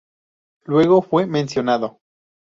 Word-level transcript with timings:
Luego 0.65 1.03
fue 1.03 1.27
mencionado. 1.27 1.99